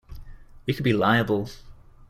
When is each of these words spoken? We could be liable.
We 0.65 0.73
could 0.73 0.83
be 0.83 0.93
liable. 0.93 1.47